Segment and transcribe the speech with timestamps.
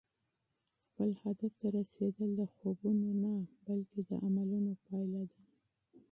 [0.87, 3.33] خپل هدف ته رسېدل د خوبونو نه،
[3.65, 5.41] بلکې د عملونو پایله ده.